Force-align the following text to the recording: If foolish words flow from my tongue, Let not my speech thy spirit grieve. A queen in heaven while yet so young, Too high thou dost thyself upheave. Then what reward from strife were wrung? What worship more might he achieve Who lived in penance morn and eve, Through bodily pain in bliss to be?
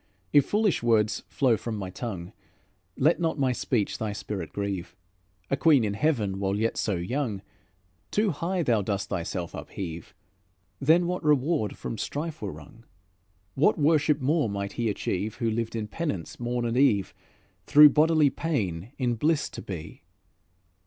If 0.33 0.47
foolish 0.47 0.81
words 0.81 1.21
flow 1.27 1.55
from 1.57 1.77
my 1.77 1.91
tongue, 1.91 2.33
Let 2.97 3.19
not 3.19 3.37
my 3.37 3.51
speech 3.51 3.99
thy 3.99 4.13
spirit 4.13 4.51
grieve. 4.51 4.95
A 5.51 5.55
queen 5.55 5.83
in 5.83 5.93
heaven 5.93 6.39
while 6.39 6.55
yet 6.55 6.75
so 6.75 6.95
young, 6.95 7.43
Too 8.09 8.31
high 8.31 8.63
thou 8.63 8.81
dost 8.81 9.09
thyself 9.09 9.53
upheave. 9.53 10.15
Then 10.79 11.05
what 11.05 11.23
reward 11.23 11.77
from 11.77 11.99
strife 11.99 12.41
were 12.41 12.51
wrung? 12.53 12.83
What 13.53 13.77
worship 13.77 14.19
more 14.19 14.49
might 14.49 14.71
he 14.71 14.89
achieve 14.89 15.35
Who 15.35 15.51
lived 15.51 15.75
in 15.75 15.87
penance 15.87 16.39
morn 16.39 16.65
and 16.65 16.77
eve, 16.77 17.13
Through 17.67 17.89
bodily 17.89 18.31
pain 18.31 18.93
in 18.97 19.13
bliss 19.13 19.49
to 19.51 19.61
be? 19.61 20.01